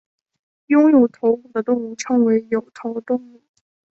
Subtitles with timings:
[0.65, 3.39] 拥有头骨的动物称为有头动物。